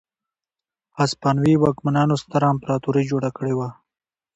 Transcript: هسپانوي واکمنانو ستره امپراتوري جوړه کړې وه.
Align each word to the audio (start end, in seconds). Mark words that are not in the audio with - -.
هسپانوي 0.99 1.53
واکمنانو 1.59 2.15
ستره 2.23 2.45
امپراتوري 2.53 3.03
جوړه 3.11 3.29
کړې 3.37 3.53
وه. 3.57 3.69